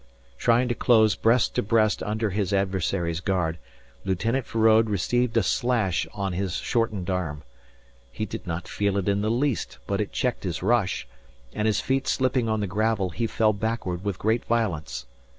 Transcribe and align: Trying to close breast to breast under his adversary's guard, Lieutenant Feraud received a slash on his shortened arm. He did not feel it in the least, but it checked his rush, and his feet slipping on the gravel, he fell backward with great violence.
Trying 0.39 0.67
to 0.67 0.73
close 0.73 1.13
breast 1.15 1.53
to 1.53 1.61
breast 1.61 2.01
under 2.01 2.31
his 2.31 2.53
adversary's 2.53 3.19
guard, 3.19 3.59
Lieutenant 4.03 4.47
Feraud 4.47 4.89
received 4.89 5.37
a 5.37 5.43
slash 5.43 6.07
on 6.11 6.33
his 6.33 6.55
shortened 6.55 7.07
arm. 7.11 7.43
He 8.11 8.25
did 8.25 8.47
not 8.47 8.67
feel 8.67 8.97
it 8.97 9.07
in 9.07 9.21
the 9.21 9.29
least, 9.29 9.77
but 9.85 10.01
it 10.01 10.11
checked 10.11 10.43
his 10.43 10.63
rush, 10.63 11.07
and 11.53 11.67
his 11.67 11.81
feet 11.81 12.07
slipping 12.07 12.49
on 12.49 12.61
the 12.61 12.65
gravel, 12.65 13.11
he 13.11 13.27
fell 13.27 13.53
backward 13.53 14.03
with 14.03 14.17
great 14.17 14.43
violence. 14.45 15.05